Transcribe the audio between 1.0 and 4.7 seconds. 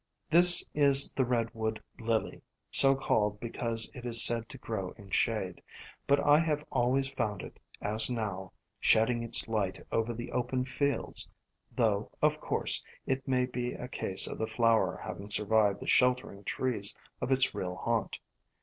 the Red Wood Lily, so called because it is said to